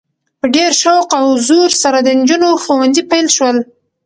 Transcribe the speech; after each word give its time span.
په 0.39 0.45
ډیر 0.55 0.71
شوق 0.81 1.09
او 1.19 1.25
زور 1.47 1.69
سره 1.83 1.97
د 2.01 2.07
نجونو 2.19 2.49
ښونځي 2.63 3.03
پیل 3.11 3.27
شول؛ 3.35 3.57